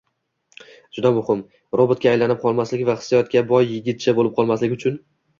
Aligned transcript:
—Juda 0.97 1.09
muhim, 1.17 1.41
robotga 1.79 2.09
aylanib 2.11 2.39
qolmaslik, 2.45 2.81
va 2.87 2.95
hissiyotga 3.01 3.43
boy 3.51 3.67
yigitcha 3.73 4.15
boʻlib 4.21 4.33
qolmaslik 4.41 4.73
uchun. 4.77 4.99